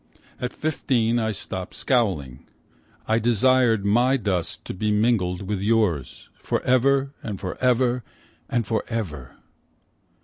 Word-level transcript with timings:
At 0.39 0.51
fifteen 0.55 1.19
I 1.19 1.31
stopped 1.31 1.75
scowling, 1.75 2.47
I 3.07 3.19
desired 3.19 3.85
my 3.85 4.17
dust 4.17 4.65
to 4.65 4.73
be 4.73 4.91
mingled 4.91 5.43
with 5.43 5.61
yours 5.61 6.27
Forever 6.39 7.11
and 7.21 7.39
forever, 7.39 8.03
and 8.49 8.65
forever. 8.65 9.35